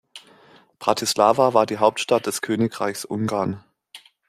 Bratislava 0.79 1.53
war 1.53 1.67
die 1.67 1.77
Hauptstadt 1.77 2.25
des 2.25 2.41
Königreichs 2.41 3.05
Ungarn. 3.05 3.63